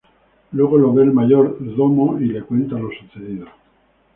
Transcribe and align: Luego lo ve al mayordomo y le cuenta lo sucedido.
Luego 0.53 0.79
lo 0.79 0.91
ve 0.95 1.03
al 1.03 1.13
mayordomo 1.13 2.19
y 2.19 2.25
le 2.25 2.41
cuenta 2.41 2.75
lo 2.75 2.89
sucedido. 2.89 3.45